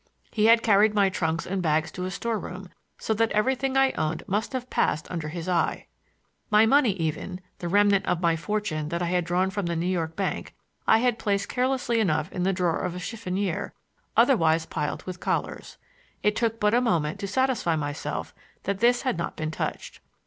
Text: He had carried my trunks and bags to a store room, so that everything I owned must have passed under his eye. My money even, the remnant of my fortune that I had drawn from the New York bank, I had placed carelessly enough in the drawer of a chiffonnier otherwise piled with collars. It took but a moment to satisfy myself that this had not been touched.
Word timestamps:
He 0.31 0.45
had 0.47 0.63
carried 0.63 0.95
my 0.95 1.09
trunks 1.09 1.45
and 1.45 1.61
bags 1.61 1.91
to 1.91 2.05
a 2.05 2.09
store 2.09 2.39
room, 2.39 2.69
so 2.97 3.13
that 3.13 3.31
everything 3.33 3.77
I 3.77 3.91
owned 3.91 4.23
must 4.27 4.51
have 4.53 4.67
passed 4.71 5.05
under 5.11 5.27
his 5.29 5.47
eye. 5.47 5.85
My 6.49 6.65
money 6.65 6.93
even, 6.93 7.39
the 7.59 7.67
remnant 7.67 8.07
of 8.07 8.19
my 8.19 8.35
fortune 8.35 8.89
that 8.89 9.03
I 9.03 9.05
had 9.05 9.23
drawn 9.25 9.51
from 9.51 9.67
the 9.67 9.75
New 9.75 9.85
York 9.85 10.15
bank, 10.15 10.55
I 10.87 10.97
had 10.97 11.19
placed 11.19 11.49
carelessly 11.49 11.99
enough 11.99 12.31
in 12.31 12.41
the 12.41 12.51
drawer 12.51 12.79
of 12.79 12.95
a 12.95 12.99
chiffonnier 12.99 13.73
otherwise 14.17 14.65
piled 14.65 15.03
with 15.03 15.19
collars. 15.19 15.77
It 16.23 16.35
took 16.35 16.59
but 16.59 16.73
a 16.73 16.81
moment 16.81 17.19
to 17.19 17.27
satisfy 17.27 17.75
myself 17.75 18.33
that 18.63 18.79
this 18.79 19.03
had 19.03 19.19
not 19.19 19.35
been 19.35 19.51
touched. 19.51 19.99